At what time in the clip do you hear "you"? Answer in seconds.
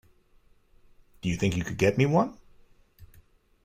1.29-1.35, 1.55-1.63